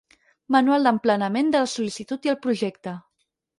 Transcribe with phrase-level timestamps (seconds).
[0.55, 2.99] Manual d'emplenament de la sol·licitud i el projecte.